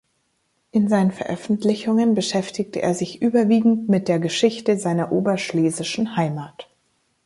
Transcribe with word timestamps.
In 0.71 0.87
seinen 0.89 1.11
Veröffentlichungen 1.11 2.15
beschäftigte 2.15 2.81
er 2.81 2.95
sich 2.95 3.21
überwiegend 3.21 3.87
mit 3.87 4.07
der 4.07 4.17
Geschichte 4.17 4.75
seiner 4.77 5.11
oberschlesischen 5.11 6.15
Heimat. 6.15 6.67